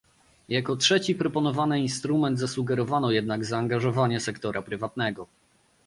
[0.49, 5.27] Jako trzeci proponowany instrument zasugerowano jednak zaangażowanie sektora prywatnego